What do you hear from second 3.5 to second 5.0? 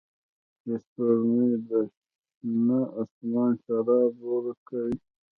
شراب ورکوي